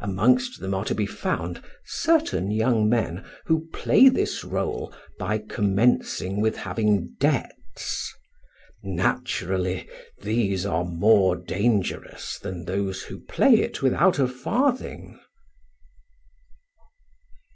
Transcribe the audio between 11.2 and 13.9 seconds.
dangerous than those who play it